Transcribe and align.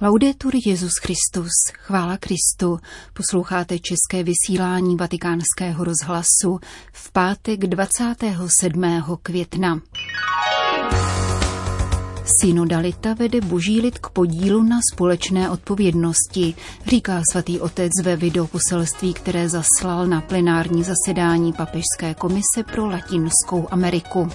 Laudetur 0.00 0.52
Jezus 0.66 0.92
Christus, 1.02 1.50
chvála 1.72 2.16
Kristu, 2.16 2.78
posloucháte 3.12 3.78
české 3.78 4.22
vysílání 4.22 4.96
vatikánského 4.96 5.84
rozhlasu 5.84 6.58
v 6.92 7.12
pátek 7.12 7.60
27. 7.60 8.84
května. 9.22 9.80
Synodalita 12.40 13.14
vede 13.14 13.40
boží 13.40 13.80
lid 13.80 13.98
k 13.98 14.08
podílu 14.08 14.62
na 14.62 14.78
společné 14.94 15.50
odpovědnosti, 15.50 16.54
říká 16.86 17.22
svatý 17.32 17.60
otec 17.60 17.92
ve 18.02 18.16
videoposelství, 18.16 19.14
které 19.14 19.48
zaslal 19.48 20.06
na 20.06 20.20
plenární 20.20 20.84
zasedání 20.84 21.52
Papežské 21.52 22.14
komise 22.18 22.62
pro 22.72 22.86
Latinskou 22.86 23.68
Ameriku. 23.70 24.28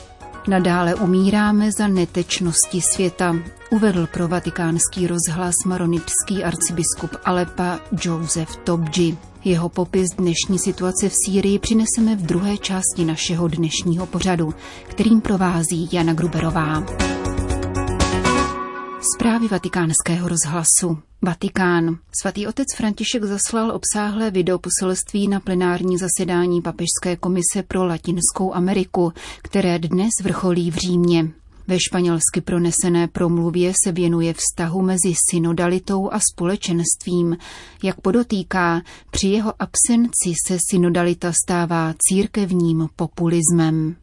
Nadále 0.48 0.96
umíráme 0.96 1.72
za 1.72 1.88
netečnosti 1.88 2.82
světa, 2.94 3.36
uvedl 3.70 4.08
pro 4.08 4.28
vatikánský 4.28 5.08
rozhlas 5.08 5.56
maronitský 5.66 6.44
arcibiskup 6.44 7.12
Alepa 7.26 7.80
Joseph 8.04 8.56
Tobji. 8.64 9.18
Jeho 9.44 9.70
popis 9.70 10.08
dnešní 10.18 10.60
situace 10.60 11.10
v 11.10 11.14
Sýrii 11.26 11.60
přineseme 11.60 12.16
v 12.16 12.22
druhé 12.22 12.58
části 12.58 13.06
našeho 13.06 13.48
dnešního 13.48 14.06
pořadu, 14.06 14.54
kterým 14.88 15.22
provází 15.22 15.90
Jana 15.92 16.14
Gruberová. 16.14 16.84
Zprávy 19.04 19.48
vatikánského 19.48 20.28
rozhlasu. 20.28 20.98
Vatikán. 21.22 21.98
Svatý 22.22 22.48
otec 22.48 22.68
František 22.76 23.24
zaslal 23.24 23.72
obsáhlé 23.72 24.32
videoposelství 24.32 25.28
na 25.28 25.40
plenární 25.40 25.98
zasedání 25.98 26.62
Papežské 26.62 27.16
komise 27.16 27.64
pro 27.68 27.86
Latinskou 27.86 28.54
Ameriku, 28.54 29.14
které 29.42 29.80
dnes 29.80 30.10
vrcholí 30.24 30.72
v 30.72 30.76
Římě. 30.76 31.32
Ve 31.68 31.80
španělsky 31.80 32.42
pronesené 32.42 33.08
promluvě 33.08 33.74
se 33.84 33.92
věnuje 33.92 34.34
vztahu 34.34 34.82
mezi 34.82 35.14
synodalitou 35.32 36.10
a 36.12 36.20
společenstvím. 36.32 37.38
Jak 37.84 38.02
podotýká, 38.02 38.82
při 39.12 39.28
jeho 39.28 39.54
absenci 39.60 40.34
se 40.48 40.58
synodalita 40.72 41.32
stává 41.46 41.94
církevním 42.10 42.90
populismem. 42.96 43.96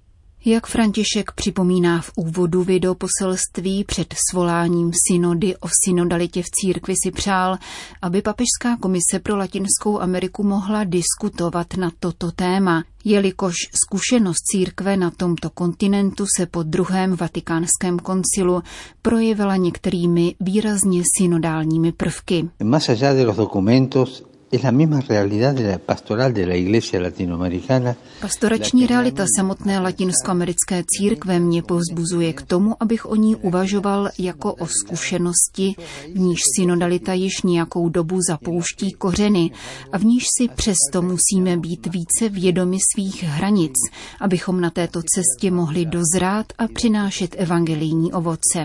Jak 0.45 0.67
František 0.67 1.33
připomíná 1.33 2.01
v 2.01 2.11
úvodu 2.17 2.65
video 2.65 2.95
poselství 2.95 3.85
před 3.85 4.15
svoláním 4.31 4.91
synody 5.09 5.57
o 5.57 5.69
synodalitě 5.85 6.43
v 6.43 6.51
církvi 6.51 6.95
si 7.05 7.11
přál, 7.11 7.59
aby 8.03 8.23
Papežská 8.23 8.77
komise 8.81 9.19
pro 9.23 9.37
Latinskou 9.37 10.01
Ameriku 10.01 10.43
mohla 10.43 10.85
diskutovat 10.85 11.77
na 11.77 11.91
toto 12.01 12.33
téma, 12.33 12.85
jelikož 13.05 13.55
zkušenost 13.85 14.37
církve 14.53 14.97
na 14.97 15.11
tomto 15.11 15.51
kontinentu 15.51 16.25
se 16.39 16.47
po 16.47 16.63
druhém 16.63 17.17
vatikánském 17.17 17.99
koncilu 17.99 18.63
projevila 19.03 19.57
některými 19.57 20.35
výrazně 20.41 21.03
synodálními 21.19 21.93
prvky. 21.93 22.49
Más 22.63 22.89
allá 22.89 23.15
de 23.15 23.25
los 23.25 23.37
documentos 23.37 24.30
Es 24.53 24.65
la 24.65 24.73
misma 24.73 25.01
realidad 25.01 25.55
de 25.55 25.63
la 25.63 25.79
pastoral 25.79 26.35
de 26.35 26.45
la 26.45 26.57
iglesia 26.57 27.01
latinoamericana. 27.01 27.97
Pastorační 28.21 28.87
realita 28.87 29.27
samotné 29.37 29.79
latinskoamerické 29.81 30.85
církve 30.87 31.39
mě 31.39 31.63
povzbuzuje 31.63 32.33
k 32.33 32.43
tomu, 32.43 32.77
abych 32.81 33.07
o 33.07 33.15
ní 33.17 33.37
uvažoval 33.37 34.11
jako 34.19 34.55
o 34.55 34.67
zkušenosti, 34.67 35.75
v 36.15 36.19
níž 36.19 36.41
synodalita 36.57 37.13
již 37.13 37.43
nějakou 37.43 37.89
dobu 37.89 38.19
zapouští 38.29 38.93
kořeny 38.93 39.51
a 39.93 39.99
v 39.99 40.05
níž 40.05 40.25
si 40.39 40.49
přesto 40.49 41.03
musíme 41.03 41.57
být 41.57 41.87
více 41.87 42.29
vědomi 42.29 42.77
svých 42.95 43.23
hranic, 43.23 43.75
abychom 44.21 44.61
na 44.61 44.71
této 44.71 45.01
cestě 45.03 45.51
mohli 45.51 45.87
dozrát 45.87 46.47
a 46.59 46.69
přinášet 46.69 47.35
evangelijní 47.39 48.13
ovoce. 48.13 48.65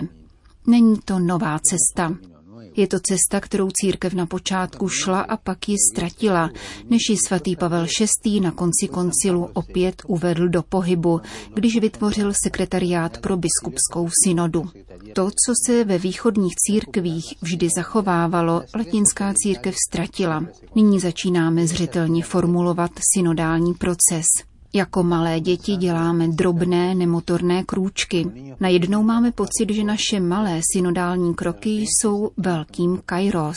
Není 0.66 0.96
to 1.04 1.18
nová 1.18 1.58
cesta. 1.58 2.35
Je 2.76 2.86
to 2.86 2.98
cesta, 3.00 3.40
kterou 3.40 3.68
církev 3.80 4.14
na 4.14 4.26
počátku 4.26 4.88
šla 4.88 5.20
a 5.20 5.36
pak 5.36 5.68
ji 5.68 5.76
ztratila, 5.92 6.50
než 6.90 7.00
ji 7.10 7.16
svatý 7.26 7.56
Pavel 7.56 7.86
VI. 8.24 8.40
na 8.40 8.50
konci 8.50 8.88
koncilu 8.88 9.48
opět 9.52 10.02
uvedl 10.06 10.48
do 10.48 10.62
pohybu, 10.62 11.20
když 11.54 11.80
vytvořil 11.80 12.32
sekretariát 12.44 13.18
pro 13.18 13.36
biskupskou 13.36 14.08
synodu. 14.24 14.64
To, 15.12 15.30
co 15.30 15.52
se 15.66 15.84
ve 15.84 15.98
východních 15.98 16.54
církvích 16.56 17.34
vždy 17.42 17.68
zachovávalo, 17.76 18.62
latinská 18.76 19.34
církev 19.36 19.74
ztratila. 19.88 20.46
Nyní 20.74 21.00
začínáme 21.00 21.66
zřetelně 21.66 22.24
formulovat 22.24 22.90
synodální 23.14 23.74
proces. 23.74 24.55
Jako 24.76 25.02
malé 25.02 25.40
děti 25.40 25.76
děláme 25.76 26.28
drobné 26.28 26.94
nemotorné 26.94 27.64
krůčky. 27.64 28.26
Najednou 28.60 29.02
máme 29.02 29.32
pocit, 29.32 29.70
že 29.70 29.84
naše 29.84 30.20
malé 30.20 30.60
synodální 30.72 31.34
kroky 31.34 31.68
jsou 31.68 32.30
velkým 32.36 33.00
kairos, 33.06 33.56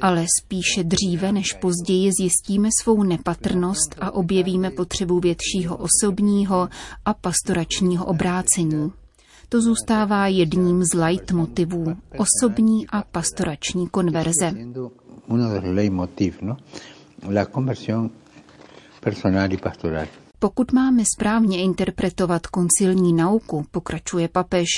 ale 0.00 0.26
spíše 0.40 0.84
dříve 0.84 1.32
než 1.32 1.52
později 1.52 2.10
zjistíme 2.20 2.68
svou 2.82 3.02
nepatrnost 3.02 3.94
a 4.00 4.10
objevíme 4.10 4.70
potřebu 4.70 5.20
většího 5.20 5.76
osobního 5.76 6.68
a 7.04 7.14
pastoračního 7.14 8.04
obrácení. 8.04 8.92
To 9.48 9.60
zůstává 9.60 10.26
jedním 10.26 10.84
z 10.84 10.94
leitmotivů 10.94 11.84
osobní 12.18 12.86
a 12.88 13.02
pastorační 13.02 13.88
konverze. 13.88 14.52
¿no? 16.42 16.56
La 17.30 17.46
conversión 17.46 18.10
personal 19.00 19.52
y 19.52 19.56
pastoral. 19.56 20.23
Pokud 20.38 20.72
máme 20.72 21.02
správně 21.16 21.62
interpretovat 21.62 22.46
koncilní 22.46 23.12
nauku, 23.12 23.66
pokračuje 23.70 24.28
papež, 24.28 24.68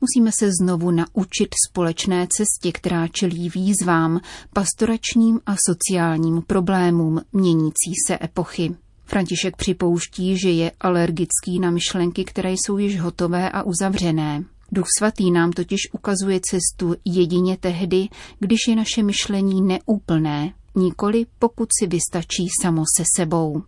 musíme 0.00 0.30
se 0.38 0.50
znovu 0.62 0.90
naučit 0.90 1.48
společné 1.68 2.26
cestě, 2.36 2.72
která 2.72 3.08
čelí 3.08 3.48
výzvám, 3.48 4.20
pastoračním 4.52 5.40
a 5.46 5.54
sociálním 5.68 6.42
problémům 6.42 7.20
měnící 7.32 7.92
se 8.06 8.18
epochy. 8.22 8.74
František 9.04 9.56
připouští, 9.56 10.38
že 10.38 10.50
je 10.50 10.72
alergický 10.80 11.58
na 11.60 11.70
myšlenky, 11.70 12.24
které 12.24 12.52
jsou 12.52 12.78
již 12.78 13.00
hotové 13.00 13.50
a 13.50 13.62
uzavřené. 13.62 14.44
Duch 14.72 14.86
svatý 14.98 15.30
nám 15.30 15.52
totiž 15.52 15.80
ukazuje 15.92 16.40
cestu 16.40 16.94
jedině 17.04 17.56
tehdy, 17.56 18.08
když 18.38 18.58
je 18.68 18.76
naše 18.76 19.02
myšlení 19.02 19.62
neúplné, 19.62 20.54
nikoli 20.76 21.26
pokud 21.38 21.68
si 21.80 21.86
vystačí 21.86 22.46
samo 22.62 22.84
se 22.96 23.04
sebou. 23.16 23.62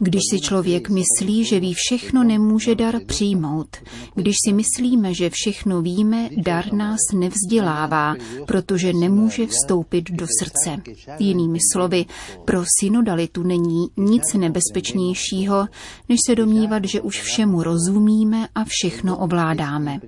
Když 0.00 0.20
si 0.30 0.40
člověk 0.40 0.88
myslí, 0.88 1.44
že 1.44 1.60
ví 1.60 1.74
všechno, 1.74 2.24
nemůže 2.24 2.74
dar 2.74 3.00
přijmout. 3.06 3.76
Když 4.14 4.36
si 4.46 4.52
myslíme, 4.52 5.14
že 5.14 5.30
všechno 5.32 5.82
víme, 5.82 6.28
dar 6.36 6.72
nás 6.72 6.98
nevzdělává, 7.14 8.14
protože 8.46 8.92
nemůže 8.92 9.46
vstoupit 9.46 10.10
do 10.10 10.26
srdce. 10.42 10.82
Jinými 11.18 11.58
slovy, 11.72 12.06
pro 12.44 12.64
synodalitu 12.80 13.42
není 13.42 13.86
nic 13.96 14.22
nebezpečnějšího, 14.34 15.66
než 16.08 16.18
se 16.26 16.34
domnívat, 16.34 16.84
že 16.84 17.00
už 17.00 17.20
všemu 17.20 17.62
rozumíme 17.62 18.48
a 18.54 18.64
všechno 18.66 19.18
ovládáme. 19.18 20.00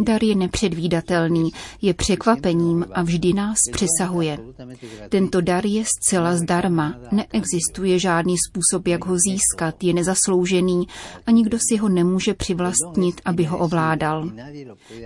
Dar 0.00 0.24
je 0.24 0.34
nepředvídatelný, 0.34 1.50
je 1.82 1.94
překvapením 1.94 2.84
a 2.92 3.02
vždy 3.02 3.32
nás 3.32 3.56
přesahuje. 3.72 4.38
Tento 5.08 5.40
dar 5.40 5.66
je 5.66 5.84
zcela 5.84 6.36
zdarma, 6.36 6.94
neexistuje 7.12 7.98
žádný 7.98 8.34
způsob, 8.48 8.88
jak 8.88 9.04
ho 9.04 9.14
získat, 9.14 9.35
je 9.82 9.94
nezasloužený 9.94 10.86
a 11.26 11.30
nikdo 11.30 11.58
si 11.70 11.76
ho 11.76 11.88
nemůže 11.88 12.34
přivlastnit, 12.34 13.20
aby 13.24 13.44
ho 13.44 13.58
ovládal. 13.58 14.30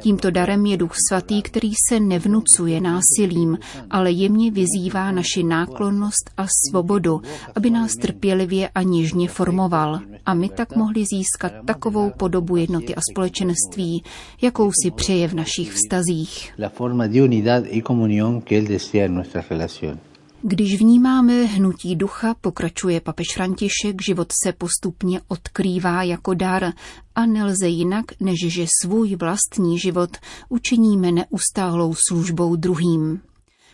Tímto 0.01 0.31
darem 0.31 0.67
je 0.67 0.77
Duch 0.77 0.93
Svatý, 1.09 1.43
který 1.43 1.73
se 1.89 2.01
nevnucuje 2.01 2.81
násilím, 2.81 3.59
ale 3.91 4.11
jemně 4.11 4.51
vyzývá 4.51 5.13
naši 5.13 5.43
náklonnost 5.43 6.31
a 6.37 6.47
svobodu, 6.69 7.23
aby 7.55 7.71
nás 7.71 7.93
trpělivě 7.93 8.69
a 8.69 8.83
něžně 8.83 9.29
formoval 9.29 10.01
a 10.27 10.35
my 10.35 10.49
tak 10.49 10.77
mohli 10.77 11.05
získat 11.05 11.53
takovou 11.67 12.11
podobu 12.11 12.57
jednoty 12.57 12.95
a 12.95 13.01
společenství, 13.13 14.05
jakou 14.43 14.73
si 14.83 14.91
přeje 14.91 15.29
v 15.29 15.35
našich 15.35 15.73
vztazích 15.73 16.53
forma 16.81 17.07
de 17.07 17.23
unidad 17.23 17.65
y 17.67 17.83
comunión 17.83 18.41
que 18.41 18.57
Él 18.57 18.67
desea 18.67 19.05
en 19.05 19.15
nuestras 19.15 19.49
relaciones. 19.51 20.10
Když 20.43 20.81
vnímáme 20.81 21.45
hnutí 21.45 21.97
ducha, 21.97 22.35
pokračuje 22.41 23.01
papež 23.01 23.27
František, 23.35 24.03
život 24.03 24.29
se 24.45 24.53
postupně 24.53 25.21
odkrývá 25.29 26.03
jako 26.03 26.35
dar 26.35 26.73
a 27.15 27.27
nelze 27.27 27.69
jinak, 27.69 28.05
než 28.21 28.39
že 28.49 28.65
svůj 28.83 29.17
vlastní 29.17 29.79
život 29.79 30.11
učiníme 30.49 31.13
neustálou 31.13 31.95
službou 32.09 32.57
druhým. 32.57 33.21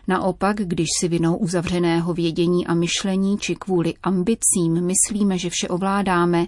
Naopak, 0.09 0.57
když 0.57 0.87
si 1.01 1.09
vinou 1.09 1.37
uzavřeného 1.37 2.15
vědění 2.15 2.67
a 2.67 2.75
myšlení 2.75 3.39
či 3.39 3.55
kvůli 3.55 3.95
ambicím 4.03 4.87
myslíme, 4.87 5.39
že 5.39 5.51
vše 5.51 5.69
ovládáme, 5.69 6.47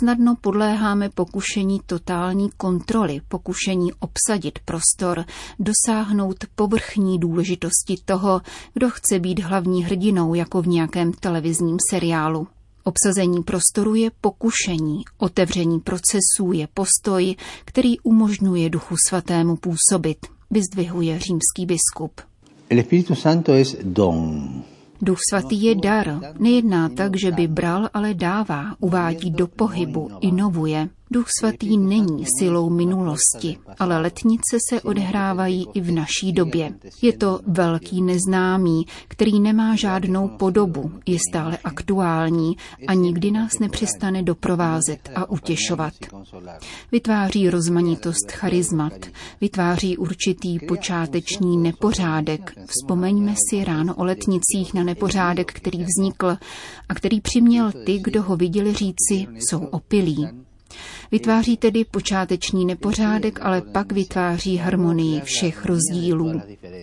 snadno 0.00 0.36
podléháme 0.40 1.08
pokušení 1.08 1.80
totální 1.86 2.50
kontroly, 2.56 3.20
pokušení 3.28 3.92
obsadit 3.92 4.58
prostor, 4.64 5.24
dosáhnout 5.58 6.44
povrchní 6.54 7.18
důležitosti 7.18 7.96
toho, 8.04 8.40
kdo 8.74 8.90
chce 8.90 9.18
být 9.18 9.38
hlavní 9.38 9.84
hrdinou 9.84 10.34
jako 10.34 10.62
v 10.62 10.66
nějakém 10.66 11.12
televizním 11.12 11.76
seriálu. 11.90 12.46
Obsazení 12.84 13.42
prostoru 13.42 13.94
je 13.94 14.10
pokušení, 14.20 15.02
otevření 15.18 15.80
procesů 15.80 16.52
je 16.52 16.68
postoj, 16.74 17.36
který 17.64 18.00
umožňuje 18.00 18.70
Duchu 18.70 18.94
Svatému 19.08 19.56
působit, 19.56 20.18
vyzdvihuje 20.50 21.18
římský 21.18 21.66
biskup. 21.66 22.20
El 22.70 22.78
Espíritu 22.78 23.14
Santo 23.14 23.52
es 23.52 23.76
don. 23.82 24.62
Duch 25.00 25.18
svatý 25.24 25.56
je 25.56 25.74
dar. 25.74 26.20
Nejedná 26.38 26.92
tak, 26.92 27.16
že 27.16 27.32
by 27.32 27.48
bral, 27.48 27.88
ale 27.92 28.14
dává, 28.14 28.76
uvádí 28.80 29.32
do 29.32 29.48
pohybu, 29.48 30.20
inovuje. 30.20 30.99
Duch 31.12 31.26
svatý 31.40 31.78
není 31.78 32.24
silou 32.38 32.70
minulosti, 32.70 33.58
ale 33.78 33.98
letnice 33.98 34.56
se 34.70 34.82
odehrávají 34.82 35.66
i 35.74 35.80
v 35.80 35.90
naší 35.90 36.32
době. 36.32 36.74
Je 37.02 37.12
to 37.12 37.40
velký 37.46 38.02
neznámý, 38.02 38.86
který 39.08 39.40
nemá 39.40 39.76
žádnou 39.76 40.28
podobu, 40.28 40.92
je 41.06 41.18
stále 41.30 41.58
aktuální 41.64 42.56
a 42.86 42.94
nikdy 42.94 43.30
nás 43.30 43.58
nepřestane 43.58 44.22
doprovázet 44.22 45.10
a 45.14 45.30
utěšovat. 45.30 45.92
Vytváří 46.92 47.50
rozmanitost 47.50 48.32
charizmat, 48.32 49.06
vytváří 49.40 49.96
určitý 49.96 50.58
počáteční 50.58 51.56
nepořádek. 51.56 52.52
Vzpomeňme 52.66 53.34
si 53.50 53.64
ráno 53.64 53.94
o 53.94 54.04
letnicích 54.04 54.74
na 54.74 54.82
nepořádek, 54.82 55.52
který 55.52 55.84
vznikl 55.84 56.36
a 56.88 56.94
který 56.94 57.20
přiměl 57.20 57.72
ty, 57.84 57.98
kdo 57.98 58.22
ho 58.22 58.36
viděli 58.36 58.74
říci, 58.74 59.26
jsou 59.38 59.58
opilí. 59.58 60.28
Vytváří 61.10 61.56
tedy 61.56 61.84
počáteční 61.84 62.64
nepořádek, 62.64 63.38
ale 63.42 63.60
pak 63.60 63.92
vytváří 63.92 64.56
harmonii 64.56 65.20
všech 65.20 65.66
rozdílů. 65.66 66.40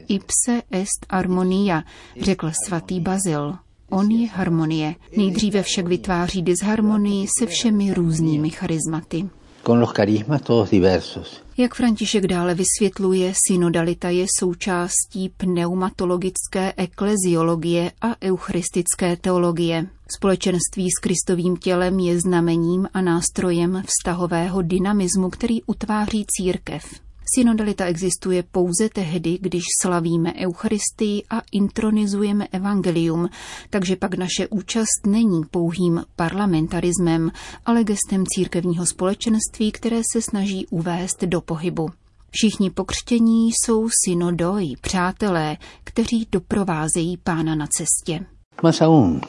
Ipse 0.08 0.62
est 0.72 1.06
harmonia, 1.10 1.84
řekl 2.22 2.52
svatý 2.66 3.00
Bazil. 3.00 3.56
On 3.90 4.12
je 4.12 4.28
harmonie. 4.28 4.96
Nejdříve 5.18 5.64
však 5.64 5.88
vytváří 5.88 6.42
disharmonii 6.42 7.28
se 7.40 7.46
všemi 7.46 7.94
různými 7.94 8.50
charizmaty. 8.50 9.30
Con 9.68 9.80
los 9.80 9.92
carismas 9.92 10.42
todos 10.42 10.70
diversos. 10.70 11.42
Jak 11.58 11.76
František 11.76 12.28
dále 12.28 12.56
vysvětluje, 12.56 13.34
synodalita 13.48 14.10
je 14.10 14.26
součástí 14.40 15.30
pneumatologické 15.38 16.74
ekleziologie 16.78 17.92
a 18.02 18.16
eucharistické 18.24 19.18
teologie. 19.18 19.88
Společenství 20.18 20.88
s 20.92 21.00
Kristovým 21.02 21.58
tělem 21.58 22.00
je 22.00 22.20
znamením 22.20 22.88
a 22.94 23.02
nástrojem 23.02 23.84
vztahového 23.86 24.62
dynamismu, 24.62 25.30
který 25.30 25.64
utváří 25.64 26.26
církev. 26.28 27.07
Synodalita 27.36 27.86
existuje 27.86 28.44
pouze 28.52 28.90
tehdy, 28.90 29.38
když 29.42 29.64
slavíme 29.82 30.34
Eucharistii 30.34 31.24
a 31.30 31.42
intronizujeme 31.52 32.48
evangelium, 32.52 33.30
takže 33.70 33.96
pak 33.96 34.14
naše 34.14 34.48
účast 34.50 35.06
není 35.08 35.42
pouhým 35.52 36.04
parlamentarismem, 36.16 37.32
ale 37.66 37.84
gestem 37.84 38.24
církevního 38.36 38.86
společenství, 38.86 39.72
které 39.72 40.02
se 40.14 40.22
snaží 40.22 40.68
uvést 40.70 41.24
do 41.24 41.42
pohybu. 41.42 41.90
Všichni 42.32 42.70
pokřtění 42.70 43.50
jsou 43.52 43.90
synodoi, 44.06 44.74
přátelé, 44.82 45.58
kteří 45.84 46.28
doprovázejí 46.32 47.18
pána 47.18 47.56
na 47.56 47.68
cestě. 47.68 48.26
Más 48.64 48.82
aún, 48.82 49.22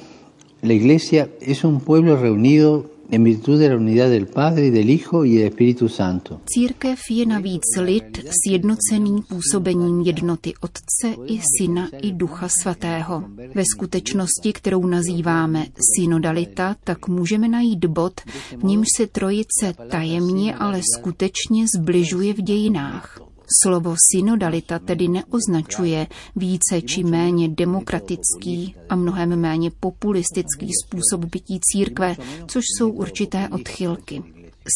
la 0.62 0.72
iglesia 0.72 1.26
es 1.40 1.64
un 1.64 1.80
pueblo 1.80 2.16
reunido 2.16 2.84
en 3.10 3.24
virtud 3.24 3.58
de 3.58 3.68
la 3.68 3.76
unidad 3.76 4.10
del 4.10 4.26
Padre, 4.26 4.70
del 4.70 4.90
Hijo 4.90 5.24
y 5.24 5.36
del 5.36 5.48
Espíritu 5.48 5.88
Santo. 5.88 6.40
Církev 6.44 6.98
je 7.10 7.26
navíc 7.26 7.76
lid 7.80 8.18
sjednocený 8.30 9.22
působením 9.28 10.00
jednoty 10.00 10.54
Otce 10.60 11.14
i 11.26 11.40
Syna 11.58 11.88
i 12.02 12.12
Ducha 12.12 12.48
Svatého. 12.48 13.24
Ve 13.54 13.62
skutečnosti, 13.74 14.52
kterou 14.52 14.86
nazýváme 14.86 15.66
synodalita, 15.96 16.76
tak 16.84 17.08
můžeme 17.08 17.48
najít 17.48 17.84
bod, 17.84 18.20
v 18.58 18.64
němž 18.64 18.86
se 18.96 19.06
trojice 19.06 19.74
tajemně, 19.90 20.54
ale 20.54 20.80
skutečně 20.98 21.66
zbližuje 21.76 22.34
v 22.34 22.42
dějinách. 22.42 23.27
Slovo 23.62 23.94
synodalita 24.12 24.78
tedy 24.78 25.08
neoznačuje 25.08 26.06
více 26.36 26.82
či 26.82 27.04
méně 27.04 27.48
demokratický 27.48 28.74
a 28.88 28.96
mnohem 28.96 29.36
méně 29.40 29.70
populistický 29.80 30.70
způsob 30.84 31.24
bytí 31.30 31.60
církve, 31.62 32.16
což 32.46 32.64
jsou 32.78 32.90
určité 32.90 33.48
odchylky. 33.48 34.22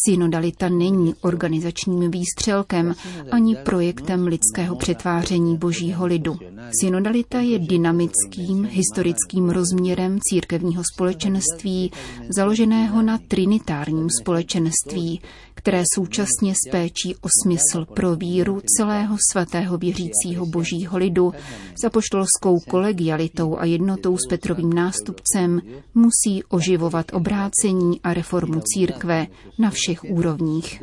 Synodalita 0.05 0.69
není 0.69 1.13
organizačním 1.21 2.11
výstřelkem 2.11 2.95
ani 3.31 3.55
projektem 3.55 4.27
lidského 4.27 4.75
přetváření 4.75 5.57
božího 5.57 6.05
lidu. 6.05 6.37
Synodalita 6.81 7.39
je 7.39 7.59
dynamickým 7.59 8.67
historickým 8.71 9.49
rozměrem 9.49 10.19
církevního 10.21 10.83
společenství, 10.93 11.91
založeného 12.29 13.01
na 13.01 13.17
trinitárním 13.27 14.07
společenství, 14.21 15.21
které 15.53 15.83
současně 15.95 16.53
s 16.53 16.71
péčí 16.71 17.15
o 17.15 17.27
smysl 17.43 17.85
pro 17.85 18.15
víru 18.15 18.61
celého 18.77 19.17
svatého 19.31 19.77
věřícího 19.77 20.45
božího 20.45 20.97
lidu 20.97 21.33
za 21.81 21.89
poštolskou 21.89 22.59
kolegialitou 22.59 23.57
a 23.57 23.65
jednotou 23.65 24.17
s 24.17 24.27
Petrovým 24.29 24.73
nástupcem 24.73 25.61
musí 25.93 26.43
oživovat 26.49 27.05
obrácení 27.13 28.01
a 28.03 28.13
reformu 28.13 28.61
církve 28.61 29.27
na 29.59 29.69
všech 29.69 30.03
úrovních. 30.03 30.81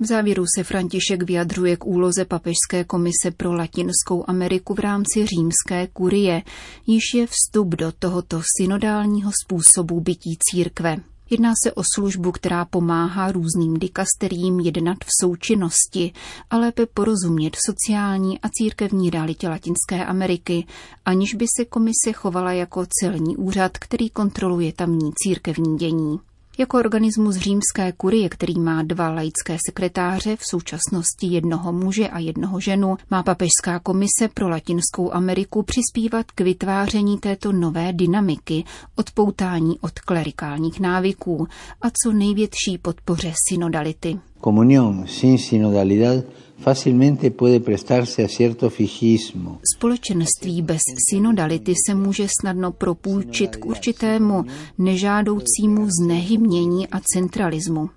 V 0.00 0.06
závěru 0.06 0.44
se 0.56 0.64
František 0.64 1.22
vyjadřuje 1.22 1.76
k 1.76 1.86
úloze 1.86 2.24
Papežské 2.24 2.84
komise 2.86 3.30
pro 3.36 3.52
Latinskou 3.52 4.24
Ameriku 4.26 4.74
v 4.74 4.78
rámci 4.78 5.26
římské 5.26 5.86
kurie, 5.92 6.42
již 6.86 7.02
je 7.14 7.26
vstup 7.26 7.68
do 7.68 7.92
tohoto 7.98 8.42
synodálního 8.58 9.30
způsobu 9.44 10.00
bytí 10.00 10.38
církve. 10.50 10.96
Jedná 11.30 11.52
se 11.64 11.72
o 11.72 11.82
službu, 11.94 12.32
která 12.32 12.64
pomáhá 12.64 13.32
různým 13.32 13.74
dikasterím 13.74 14.60
jednat 14.60 14.98
v 15.04 15.08
součinnosti 15.20 16.12
a 16.50 16.56
lépe 16.56 16.86
porozumět 16.86 17.56
sociální 17.66 18.40
a 18.40 18.48
církevní 18.48 19.10
realitě 19.10 19.48
Latinské 19.48 20.04
Ameriky, 20.04 20.66
aniž 21.04 21.34
by 21.34 21.46
se 21.58 21.64
komise 21.64 22.12
chovala 22.12 22.52
jako 22.52 22.86
celní 23.00 23.36
úřad, 23.36 23.78
který 23.78 24.10
kontroluje 24.10 24.72
tamní 24.72 25.12
církevní 25.14 25.78
dění. 25.78 26.18
Jako 26.58 26.78
organismus 26.78 27.36
římské 27.36 27.92
kurie, 27.96 28.28
který 28.28 28.60
má 28.60 28.82
dva 28.82 29.10
laické 29.10 29.56
sekretáře, 29.66 30.36
v 30.36 30.46
současnosti 30.46 31.26
jednoho 31.26 31.72
muže 31.72 32.08
a 32.08 32.18
jednoho 32.18 32.60
ženu, 32.60 32.96
má 33.10 33.22
papežská 33.22 33.78
komise 33.78 34.28
pro 34.34 34.48
Latinskou 34.48 35.12
Ameriku 35.12 35.62
přispívat 35.62 36.26
k 36.34 36.40
vytváření 36.40 37.18
této 37.18 37.52
nové 37.52 37.92
dynamiky, 37.92 38.64
odpoutání 38.96 39.78
od 39.80 39.98
klerikálních 40.00 40.80
návyků 40.80 41.46
a 41.82 41.86
co 41.90 42.12
největší 42.12 42.78
podpoře 42.82 43.32
synodality. 43.48 44.18
Comunión 44.44 45.06
sin 45.06 45.38
sinodalidad 45.38 46.24
fácilmente 46.58 47.30
puede 47.30 47.60
prestarse 47.60 48.24
a 48.24 48.28
cierto 48.28 48.70
fijismo. 48.70 49.58
Společenství 49.76 50.62
bez 50.62 50.80
synodality 51.10 51.74
se 51.86 51.94
může 51.94 52.26
snadno 52.40 52.72
propůjčit 52.72 53.56
k 53.56 53.64
určitému 53.64 54.44
nežádoucímu 54.78 55.88
znehybnění 56.00 56.88
a 56.88 57.00
centralismu. 57.00 57.90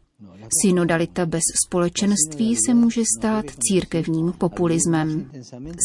Synodalita 0.61 1.25
bez 1.25 1.43
společenství 1.65 2.55
se 2.65 2.73
může 2.73 3.01
stát 3.19 3.45
církevním 3.59 4.33
populismem. 4.37 5.31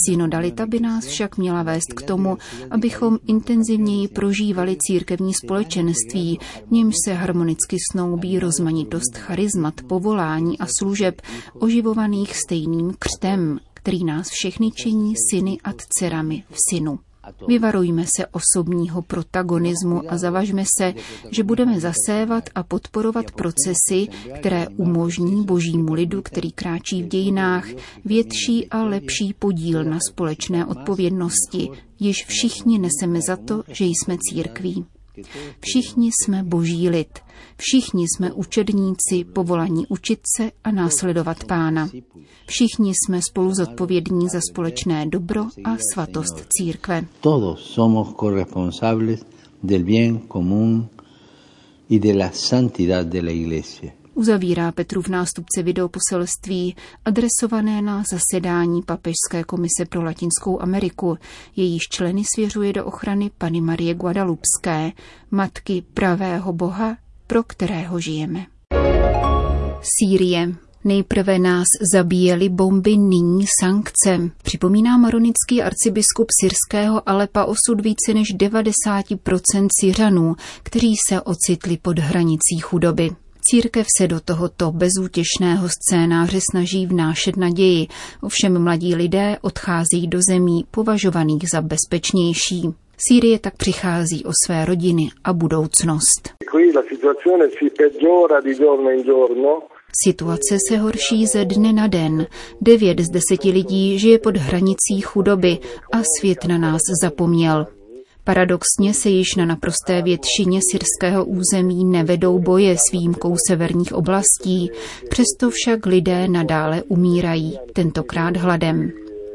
Synodalita 0.06 0.66
by 0.66 0.80
nás 0.80 1.04
však 1.04 1.38
měla 1.38 1.62
vést 1.62 1.92
k 1.96 2.02
tomu, 2.02 2.38
abychom 2.70 3.18
intenzivněji 3.26 4.08
prožívali 4.08 4.76
církevní 4.80 5.34
společenství, 5.34 6.38
v 6.68 6.70
němž 6.70 6.94
se 7.04 7.14
harmonicky 7.14 7.76
snoubí 7.92 8.38
rozmanitost 8.38 9.16
charizmat, 9.16 9.74
povolání 9.88 10.58
a 10.58 10.66
služeb, 10.78 11.22
oživovaných 11.58 12.36
stejným 12.36 12.94
křtem, 12.98 13.58
který 13.74 14.04
nás 14.04 14.28
všechny 14.28 14.70
činí 14.70 15.14
syny 15.30 15.58
a 15.64 15.70
dcerami 15.72 16.44
v 16.50 16.56
synu. 16.70 16.98
Vyvarujme 17.48 18.04
se 18.16 18.26
osobního 18.26 19.02
protagonismu 19.02 20.02
a 20.08 20.18
zavažme 20.18 20.64
se, 20.78 20.94
že 21.30 21.42
budeme 21.42 21.80
zasévat 21.80 22.50
a 22.54 22.62
podporovat 22.62 23.30
procesy, 23.30 24.08
které 24.38 24.68
umožní 24.68 25.44
božímu 25.44 25.92
lidu, 25.92 26.22
který 26.22 26.52
kráčí 26.52 27.02
v 27.02 27.08
dějinách, 27.08 27.66
větší 28.04 28.68
a 28.70 28.82
lepší 28.82 29.34
podíl 29.38 29.84
na 29.84 29.98
společné 30.10 30.66
odpovědnosti, 30.66 31.68
již 32.00 32.24
všichni 32.26 32.78
neseme 32.78 33.20
za 33.28 33.36
to, 33.36 33.62
že 33.68 33.84
jsme 33.84 34.16
církví. 34.20 34.84
Všichni 35.60 36.10
jsme 36.12 36.42
boží 36.42 36.88
lid, 36.88 37.18
všichni 37.56 38.06
jsme 38.08 38.32
učedníci, 38.32 39.24
povolaní 39.32 39.86
učit 39.88 40.20
se 40.36 40.50
a 40.64 40.70
následovat 40.70 41.44
pána. 41.44 41.88
Všichni 42.46 42.92
jsme 42.94 43.20
spolu 43.22 43.54
zodpovědní 43.54 44.28
za 44.28 44.40
společné 44.50 45.06
dobro 45.06 45.44
a 45.64 45.76
svatost 45.92 46.46
církve. 46.48 47.04
Todos 47.20 47.60
somos 47.60 48.08
corresponsables 48.20 49.20
del 49.62 49.84
bien 49.84 50.18
común 50.18 50.88
y 51.88 51.98
de 51.98 52.14
la 52.14 52.30
santidad 52.32 53.06
de 53.06 53.22
la 53.22 53.30
iglesia. 53.30 53.92
Uzavírá 54.14 54.72
Petrův 54.72 55.08
nástupce 55.08 55.62
videoposelství 55.62 56.76
adresované 57.04 57.82
na 57.82 58.02
zasedání 58.10 58.82
Papežské 58.82 59.44
komise 59.46 59.84
pro 59.88 60.04
Latinskou 60.04 60.62
Ameriku. 60.62 61.18
Jejíž 61.56 61.82
členy 61.82 62.22
svěřuje 62.34 62.72
do 62.72 62.84
ochrany 62.84 63.30
Pany 63.38 63.60
Marie 63.60 63.94
Guadalupské, 63.94 64.92
matky 65.30 65.82
pravého 65.94 66.52
Boha, 66.52 66.96
pro 67.26 67.42
kterého 67.42 68.00
žijeme. 68.00 68.46
Sýrie. 69.82 70.54
Nejprve 70.84 71.38
nás 71.38 71.66
zabíjeli 71.92 72.48
bomby, 72.48 72.96
nyní 72.96 73.46
sankce. 73.60 74.30
Připomíná 74.42 74.98
maronický 74.98 75.62
arcibiskup 75.62 76.26
syrského 76.40 77.08
Alepa 77.08 77.44
osud 77.44 77.80
více 77.80 78.14
než 78.14 78.34
90% 78.34 79.68
Syřanů, 79.80 80.34
kteří 80.62 80.94
se 81.08 81.20
ocitli 81.20 81.76
pod 81.76 81.98
hranicí 81.98 82.58
chudoby. 82.62 83.10
Církev 83.50 83.86
se 83.98 84.08
do 84.08 84.20
tohoto 84.20 84.72
bezútěšného 84.72 85.68
scénáře 85.68 86.38
snaží 86.50 86.86
vnášet 86.86 87.36
naději, 87.36 87.86
ovšem 88.22 88.62
mladí 88.62 88.94
lidé 88.94 89.36
odchází 89.40 90.08
do 90.08 90.18
zemí 90.28 90.64
považovaných 90.70 91.42
za 91.54 91.60
bezpečnější. 91.60 92.62
Sýrie 93.08 93.38
tak 93.38 93.56
přichází 93.56 94.24
o 94.24 94.30
své 94.46 94.64
rodiny 94.64 95.10
a 95.24 95.32
budoucnost. 95.32 96.30
Situace 100.04 100.56
se 100.68 100.76
horší 100.78 101.26
ze 101.26 101.44
dne 101.44 101.72
na 101.72 101.86
den. 101.86 102.26
Devět 102.60 103.00
z 103.00 103.10
deseti 103.10 103.50
lidí 103.50 103.98
žije 103.98 104.18
pod 104.18 104.36
hranicí 104.36 105.00
chudoby 105.02 105.58
a 105.92 106.02
svět 106.18 106.44
na 106.44 106.58
nás 106.58 106.80
zapomněl. 107.02 107.66
Paradoxně 108.24 108.94
se 108.94 109.08
již 109.08 109.34
na 109.36 109.44
naprosté 109.44 110.02
většině 110.02 110.60
syrského 110.72 111.24
území 111.24 111.84
nevedou 111.84 112.38
boje 112.38 112.76
s 112.76 112.92
výjimkou 112.92 113.36
severních 113.48 113.92
oblastí, 113.92 114.70
přesto 115.10 115.50
však 115.50 115.86
lidé 115.86 116.28
nadále 116.28 116.82
umírají, 116.82 117.58
tentokrát 117.72 118.36
hladem. 118.36 118.90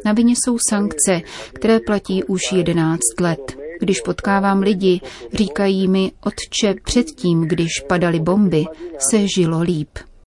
Na 0.05 0.13
vině 0.13 0.33
jsou 0.37 0.57
sankce, 0.69 1.21
které 1.53 1.79
platí 1.79 2.23
už 2.23 2.41
11 2.51 2.99
let. 3.21 3.57
Když 3.79 4.01
potkávám 4.01 4.59
lidi, 4.59 5.01
říkají 5.33 5.87
mi, 5.87 6.11
otče, 6.25 6.75
předtím, 6.83 7.41
když 7.41 7.71
padaly 7.87 8.19
bomby, 8.19 8.65
se 9.11 9.27
žilo 9.37 9.61
líp. 9.61 9.89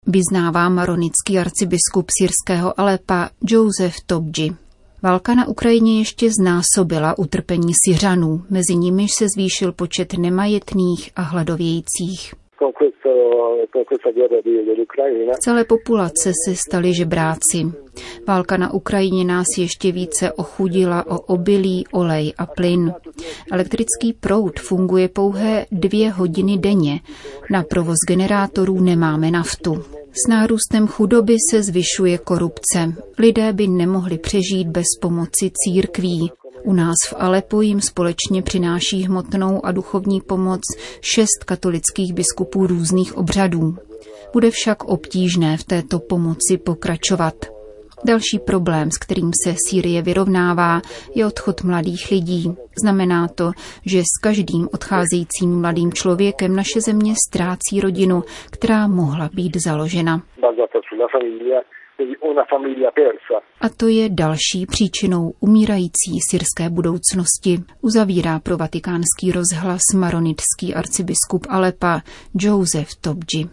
Vyznává 0.06 0.68
maronický 0.68 1.38
arcibiskup 1.38 2.10
syrského 2.18 2.80
Alepa 2.80 3.30
Joseph 3.48 3.96
Tobji. 4.06 4.61
Válka 5.02 5.34
na 5.34 5.48
Ukrajině 5.48 5.98
ještě 5.98 6.30
znásobila 6.40 7.18
utrpení 7.18 7.72
Syřanů, 7.84 8.44
mezi 8.50 8.76
nimiž 8.76 9.10
se 9.18 9.26
zvýšil 9.36 9.72
počet 9.72 10.12
nemajetných 10.12 11.10
a 11.16 11.22
hladovějících. 11.22 12.34
V 15.32 15.38
celé 15.38 15.64
populace 15.64 16.32
se 16.46 16.56
stali 16.56 16.94
žebráci. 16.94 17.58
Válka 18.26 18.56
na 18.56 18.74
Ukrajině 18.74 19.24
nás 19.24 19.46
ještě 19.58 19.92
více 19.92 20.32
ochudila 20.32 21.06
o 21.06 21.18
obilí, 21.20 21.84
olej 21.92 22.32
a 22.38 22.46
plyn. 22.46 22.92
Elektrický 23.52 24.12
proud 24.20 24.60
funguje 24.60 25.08
pouhé 25.08 25.66
dvě 25.72 26.10
hodiny 26.10 26.58
denně. 26.58 27.00
Na 27.50 27.62
provoz 27.62 27.96
generátorů 28.08 28.80
nemáme 28.80 29.30
naftu. 29.30 29.74
S 30.12 30.28
nárůstem 30.28 30.86
chudoby 30.86 31.36
se 31.50 31.62
zvyšuje 31.62 32.18
korupce. 32.18 32.92
Lidé 33.18 33.52
by 33.52 33.68
nemohli 33.68 34.18
přežít 34.18 34.68
bez 34.68 34.86
pomoci 35.00 35.50
církví. 35.54 36.30
U 36.64 36.72
nás 36.72 36.94
v 37.10 37.14
Alepu 37.18 37.60
jim 37.60 37.80
společně 37.80 38.42
přináší 38.42 39.02
hmotnou 39.02 39.66
a 39.66 39.72
duchovní 39.72 40.20
pomoc 40.20 40.60
šest 41.00 41.44
katolických 41.44 42.14
biskupů 42.14 42.66
různých 42.66 43.16
obřadů. 43.16 43.76
Bude 44.32 44.50
však 44.50 44.84
obtížné 44.84 45.56
v 45.56 45.64
této 45.64 45.98
pomoci 45.98 46.58
pokračovat. 46.64 47.34
Další 48.04 48.38
problém, 48.38 48.90
s 48.90 48.98
kterým 48.98 49.30
se 49.44 49.54
Sýrie 49.68 50.02
vyrovnává, 50.02 50.80
je 51.14 51.26
odchod 51.26 51.62
mladých 51.62 52.10
lidí. 52.10 52.54
Znamená 52.82 53.28
to, 53.28 53.50
že 53.86 54.00
s 54.00 54.20
každým 54.22 54.68
odcházejícím 54.74 55.60
mladým 55.60 55.92
člověkem 55.92 56.56
naše 56.56 56.80
země 56.80 57.14
ztrácí 57.28 57.80
rodinu, 57.80 58.22
která 58.50 58.86
mohla 58.86 59.30
být 59.34 59.56
založena. 59.66 60.22
A 63.60 63.68
to 63.68 63.88
je 63.88 64.08
další 64.08 64.66
příčinou 64.66 65.34
umírající 65.40 66.20
syrské 66.30 66.70
budoucnosti, 66.70 67.58
uzavírá 67.80 68.38
pro 68.38 68.56
vatikánský 68.56 69.32
rozhlas 69.32 69.82
maronitský 69.94 70.74
arcibiskup 70.74 71.46
Alepa 71.48 72.00
Joseph 72.34 72.90
Tobji. 73.00 73.48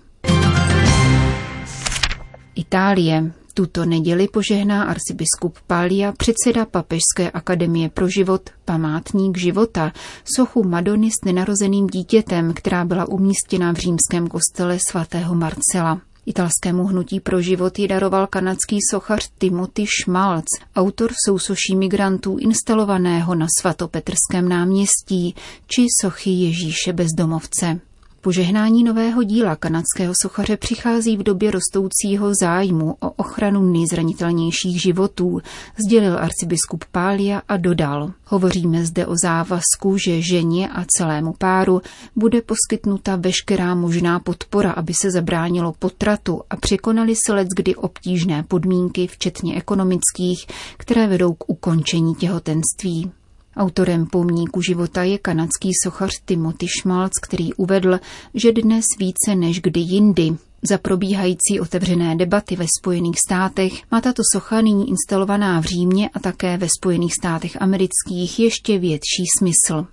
Itálie. 2.56 3.32
Tuto 3.54 3.86
neděli 3.86 4.28
požehná 4.28 4.84
arcibiskup 4.84 5.58
Pália, 5.68 6.12
předseda 6.12 6.66
Papežské 6.66 7.32
akademie 7.34 7.90
pro 7.90 8.08
život, 8.08 8.42
památník 8.66 9.38
života, 9.38 9.92
sochu 10.36 10.64
Madony 10.64 11.10
s 11.12 11.26
nenarozeným 11.26 11.88
dítětem, 11.88 12.54
která 12.54 12.86
byla 12.86 13.10
umístěna 13.10 13.74
v 13.74 13.76
římském 13.76 14.28
kostele 14.28 14.78
svatého 14.90 15.36
Marcela. 15.36 16.02
Italskému 16.30 16.84
hnutí 16.86 17.20
pro 17.20 17.42
život 17.42 17.80
ji 17.80 17.88
daroval 17.88 18.28
kanadský 18.28 18.78
sochař 18.92 19.30
Timothy 19.38 19.86
Schmalz, 19.88 20.46
autor 20.76 21.12
sousoší 21.26 21.76
migrantů 21.76 22.38
instalovaného 22.38 23.36
na 23.36 23.48
svatopetrském 23.60 24.50
náměstí, 24.50 25.36
či 25.68 25.86
sochy 26.02 26.30
Ježíše 26.30 26.94
bezdomovce. 26.94 27.80
Požehnání 28.22 28.84
nového 28.84 29.24
díla 29.24 29.56
kanadského 29.56 30.14
sochaře 30.22 30.58
přichází 30.58 31.18
v 31.18 31.24
době 31.24 31.52
rostoucího 31.52 32.36
zájmu 32.42 32.96
o 33.00 33.10
ochranu 33.10 33.72
nejzranitelnějších 33.72 34.82
životů, 34.82 35.40
sdělil 35.86 36.20
arcibiskup 36.20 36.86
Pália 36.92 37.42
a 37.48 37.58
dodal. 37.58 38.12
Hovoříme 38.26 38.86
zde 38.86 39.08
o 39.08 39.16
závazku, 39.24 39.98
že 39.98 40.22
ženě 40.22 40.70
a 40.70 40.86
celému 40.98 41.34
páru 41.38 41.82
bude 42.16 42.42
poskytnuta 42.42 43.16
veškerá 43.16 43.76
možná 43.76 44.20
podpora, 44.20 44.72
aby 44.72 44.94
se 44.94 45.12
zabránilo 45.12 45.74
potratu 45.80 46.42
a 46.50 46.56
překonali 46.56 47.16
se 47.16 47.34
let 47.34 47.48
kdy 47.56 47.76
obtížné 47.76 48.44
podmínky, 48.44 49.08
včetně 49.08 49.56
ekonomických, 49.56 50.46
které 50.78 51.08
vedou 51.08 51.34
k 51.34 51.50
ukončení 51.50 52.16
těhotenství. 52.16 53.12
Autorem 53.60 54.06
pomníku 54.06 54.62
života 54.62 55.04
je 55.04 55.18
kanadský 55.18 55.70
sochař 55.84 56.12
Timothy 56.26 56.68
Schmalz, 56.80 57.12
který 57.22 57.54
uvedl, 57.54 58.00
že 58.34 58.52
dnes 58.52 58.86
více 59.00 59.36
než 59.36 59.62
kdy 59.62 59.80
jindy 59.80 60.32
za 60.70 60.78
probíhající 60.78 61.60
otevřené 61.62 62.16
debaty 62.16 62.56
ve 62.56 62.66
Spojených 62.80 63.20
státech 63.28 63.74
má 63.92 64.02
tato 64.02 64.22
socha 64.34 64.62
nyní 64.62 64.90
instalovaná 64.90 65.62
v 65.62 65.66
Římě 65.66 66.10
a 66.10 66.20
také 66.20 66.58
ve 66.58 66.68
Spojených 66.80 67.14
státech 67.14 67.62
amerických 67.62 68.40
ještě 68.40 68.78
větší 68.78 69.24
smysl. 69.38 69.86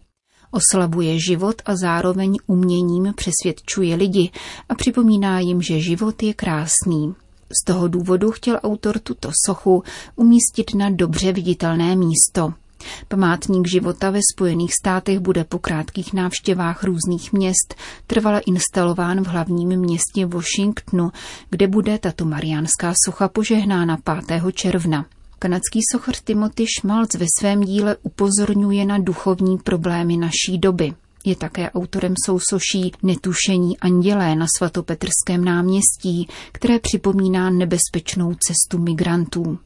Oslabuje 0.50 1.18
život 1.28 1.62
a 1.64 1.76
zároveň 1.76 2.36
uměním 2.46 3.14
přesvědčuje 3.16 3.96
lidi 3.96 4.30
a 4.68 4.74
připomíná 4.74 5.40
jim, 5.40 5.62
že 5.62 5.80
život 5.80 6.22
je 6.22 6.34
krásný. 6.34 7.14
Z 7.62 7.64
toho 7.66 7.88
důvodu 7.88 8.30
chtěl 8.30 8.60
autor 8.62 8.98
tuto 8.98 9.30
sochu 9.46 9.82
umístit 10.16 10.74
na 10.74 10.90
dobře 10.90 11.32
viditelné 11.32 11.96
místo– 11.96 12.54
Památník 13.08 13.68
života 13.68 14.10
ve 14.10 14.20
Spojených 14.34 14.74
státech 14.74 15.18
bude 15.18 15.44
po 15.44 15.58
krátkých 15.58 16.12
návštěvách 16.12 16.84
různých 16.84 17.32
měst 17.32 17.74
trvale 18.06 18.40
instalován 18.40 19.24
v 19.24 19.26
hlavním 19.26 19.68
městě 19.68 20.26
Washingtonu, 20.26 21.10
kde 21.50 21.66
bude 21.68 21.98
tato 21.98 22.24
mariánská 22.24 22.92
socha 23.04 23.28
požehnána 23.28 23.98
5. 24.26 24.42
června. 24.52 25.06
Kanadský 25.38 25.80
sochař 25.92 26.22
Timothy 26.24 26.66
Schmalz 26.78 27.14
ve 27.14 27.26
svém 27.38 27.60
díle 27.60 27.96
upozorňuje 28.02 28.84
na 28.84 28.98
duchovní 28.98 29.58
problémy 29.58 30.16
naší 30.16 30.58
doby. 30.58 30.92
Je 31.24 31.36
také 31.36 31.70
autorem 31.70 32.14
sousoší 32.26 32.92
Netušení 33.02 33.78
andělé 33.78 34.34
na 34.36 34.46
svatopetrském 34.56 35.44
náměstí, 35.44 36.28
které 36.52 36.78
připomíná 36.78 37.50
nebezpečnou 37.50 38.34
cestu 38.34 38.78
migrantů. 38.78 39.58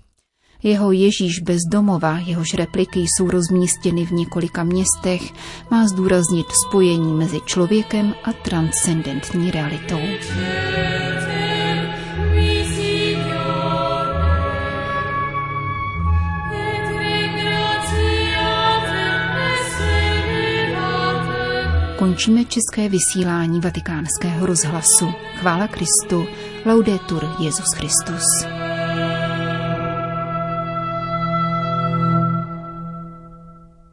Jeho 0.62 0.93
Ježíš 0.93 1.40
bez 1.40 1.59
domova, 1.71 2.19
jehož 2.19 2.55
repliky 2.55 3.00
jsou 3.00 3.31
rozmístěny 3.31 4.07
v 4.07 4.11
několika 4.11 4.64
městech, 4.64 5.23
má 5.71 5.87
zdůraznit 5.87 6.47
spojení 6.69 7.12
mezi 7.12 7.40
člověkem 7.47 8.14
a 8.25 8.33
transcendentní 8.33 9.50
realitou. 9.50 10.00
Končíme 21.99 22.45
české 22.45 22.88
vysílání 22.88 23.61
vatikánského 23.61 24.47
rozhlasu. 24.47 25.12
Chvála 25.37 25.69
Kristu. 25.69 26.26
Laudetur 26.67 27.29
Jezus 27.38 27.75
Christus. 27.76 28.60